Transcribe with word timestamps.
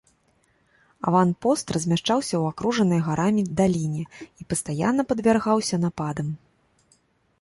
Аванпост 1.09 1.67
размяшчаўся 1.75 2.31
ў 2.31 2.43
акружанай 2.53 3.01
гарамі 3.09 3.43
даліне 3.61 4.03
і 4.21 4.41
пастаянна 4.55 5.01
падвяргаўся 5.15 5.75
нападам. 5.87 6.27